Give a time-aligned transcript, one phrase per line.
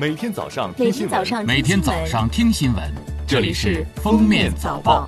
[0.00, 2.94] 每天早上听新闻，天早上每天早上听新闻，
[3.26, 5.04] 这里是《封面早报》。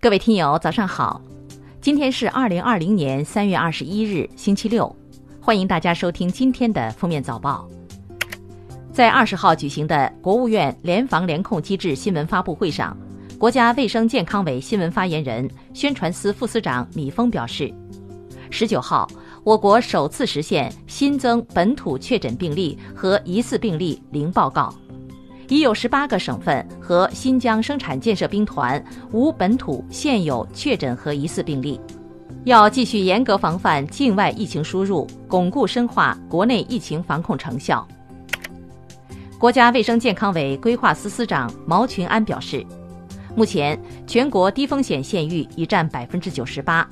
[0.00, 1.20] 各位听友，早上好！
[1.80, 4.94] 今天是二零二零年三月二十一日，星期六，
[5.40, 7.68] 欢迎大家收听今天的《封面早报》。
[8.92, 12.96] 在二十号举行的国务院联防联控机制新闻发布会上，
[13.36, 17.74] 国家卫生健康委新闻发言人、宣传司副司长米峰表示，
[18.48, 19.08] 十九号，
[19.48, 24.70] 我国首次实现新增本土确诊病例和疑似病例零报告，
[25.48, 31.80] 已有十八个省份和新疆生产建设兵团无本土现有确诊和疑似病例。
[32.44, 37.88] 要继续严格防范境外疫情输入，巩固深化国内疫情防控成效。
[39.38, 42.62] 国家卫生健康委规划司司长毛群安表示，
[43.34, 46.86] 目前全国低风险县域已占百分之九十八，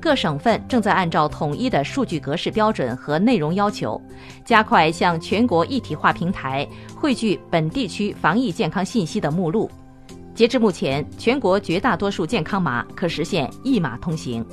[0.00, 4.00] 各省份正在按照统一的数据格式标准和内容要求，
[4.44, 9.70] 加快向全国一体化平台汇聚本地区防疫健康信息的目录。
[10.34, 14.44] 截至目前，全国绝大多数健康码可实现一码通行。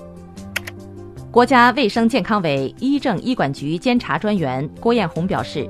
[1.29, 5.69] 国家卫生健康委医政医管局监察专员郭艳红表示，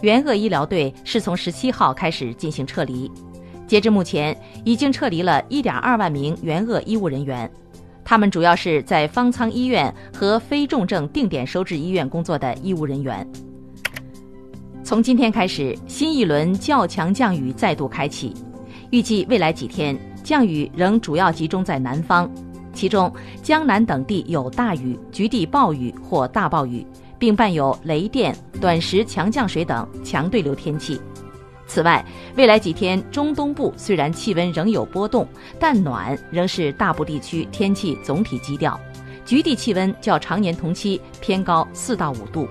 [0.00, 3.08] 援鄂医疗队是从十七号开始进行撤离，
[3.68, 7.48] 截至目前，已经撤离了一点二万名援鄂医务人员，
[8.04, 13.26] 他们主要是在方舱医院和非重症定点收治医院工作的医务人员。
[14.84, 18.34] 从今天开始，新一轮较强降雨再度开启，
[18.90, 22.30] 预计未来几天降雨仍主要集中在南方。
[22.74, 26.84] 其中，江南等地有大雨、局地暴雨或大暴雨，
[27.18, 31.00] 并伴有雷电、短时强降水等强对流天气。
[31.66, 32.04] 此外，
[32.36, 35.26] 未来几天中东部虽然气温仍有波动，
[35.58, 38.78] 但暖仍是大部地区天气总体基调，
[39.24, 42.46] 局地气温较常年同期偏高四到五度。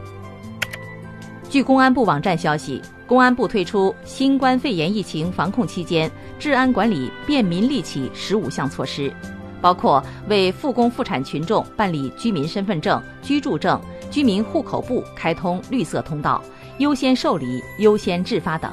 [1.50, 6.10] 据公安部网站消息，公安部推出新冠肺炎疫情防控期间
[6.40, 9.14] 治安管理便民利企十五项措施。
[9.62, 16.42] 包括为复工复产群众办理居民身份证、居住证、居民户口簿开通绿色通道，
[16.80, 18.72] 优先受理、优先制发等。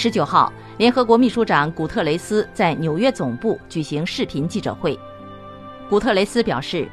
[0.00, 4.96] 十九号，联合国秘书长古特雷斯在纽约总部举行视频记者会。
[5.90, 6.88] 古特雷斯表示，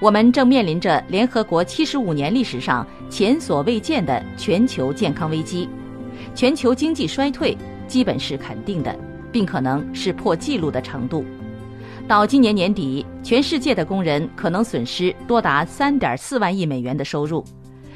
[0.00, 5.68] 我们正面临着联合国七十五年历史上前所未见的全球健康危机，
[6.34, 8.92] 全球经济衰退基本是肯定的，
[9.30, 11.24] 并可能是破纪录的程度。
[12.08, 17.44] 到今年年底，全世界的工人可能损失多达三点四万亿美元的收入，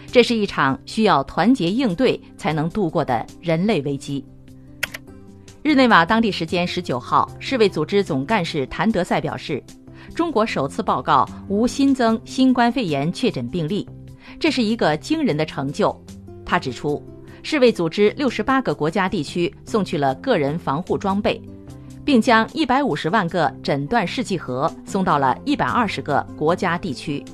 [0.07, 4.25] 这是一场需要团结应对才能度过的人类危机。
[5.63, 9.63] 日内瓦当地时间十九号，世卫组织总干事谭德赛表示，
[10.13, 13.89] 中国首次报告无新增新冠肺炎确诊病例，
[14.41, 15.97] 这是一个惊人的成就。
[16.45, 17.01] 他指出，
[17.45, 21.41] 世卫组织六十八个国家地区送去了个人防护装备。
[22.05, 27.25] 并将一百五十万个诊断试剂盒送到了一百二十个国家地区，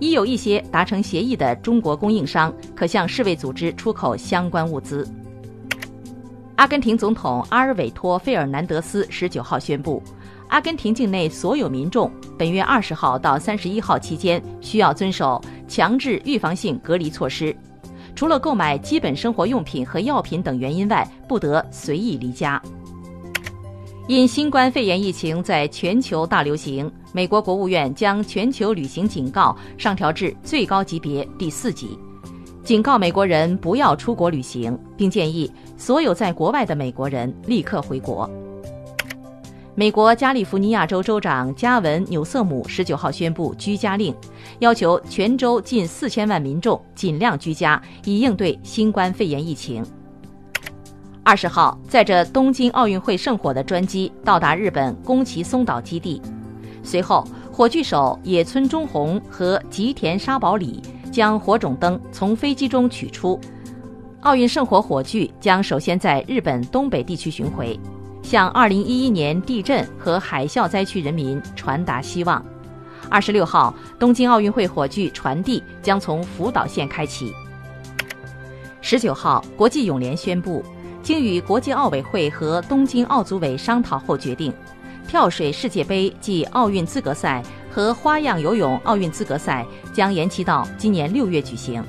[0.00, 5.08] 已有一些达成协议的中国供应商可向世卫组织出口相关物资。
[6.58, 10.02] 阿根廷总统阿尔韦托·费尔南德斯十九号宣布，
[10.48, 17.56] 阿根廷境内所有民众本月二十号到三十一号期间需要遵守强制预防性隔离措施，
[18.16, 22.60] 除了购买基本生活用品和药品等原因外，不得随意离家。
[24.08, 31.96] 因新冠肺炎疫情在全球大流行，美国国务院将全球旅行警告上调至最高级别第四级，
[32.68, 38.28] 警告美国人不要出国旅行，并建议所有在国外的美国人立刻回国。
[39.74, 44.14] 美国加利福尼亚州州长加文·纽瑟姆十九号宣布居家令，
[44.58, 49.82] 要求全州近四千万民众尽量居家，以应对新冠肺炎疫情。
[51.22, 56.20] 二十号，载着东京奥运会圣火的专机到达日本宫崎松岛基地，
[56.82, 60.82] 随后火炬手野村忠宏和吉田沙保里
[61.18, 63.40] 将火种灯从飞机中取出。
[64.20, 67.76] 奥运圣火火炬将首先在日本东北地区巡回，
[68.22, 72.40] 向2011年地震和海啸灾区人民传达希望。
[73.10, 77.32] 二十六号，东京奥运会火炬传递将从福岛县开启。
[78.80, 80.64] 十九号，国际泳联宣布。
[81.02, 84.52] 经与国际奥委会和东京奥组委商讨后决定，
[85.08, 91.82] 跳水世界杯暨奥运资格赛和花样游泳奥运资格赛将延期到今年六月举行，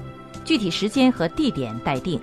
[0.43, 2.19] 具体时间和地点待定。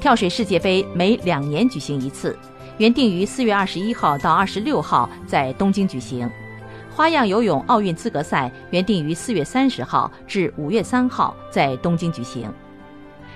[0.00, 2.36] 跳水世界杯每两年举行一次，
[2.78, 6.28] 原定于四月二十一号到二十六号在东京举行；
[6.94, 12.52] 花样游泳奥运资格赛原定于四月三十号至五月三号在东京举行。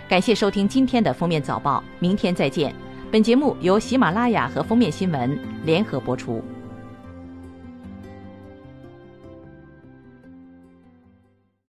[0.09, 2.75] 感谢收听今天的封面早报，明天再见。
[3.11, 6.45] 本节目由喜马拉雅和封面新闻联合播出。